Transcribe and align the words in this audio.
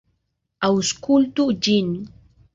Aŭskultu 0.69 1.47
ĝin. 1.69 1.95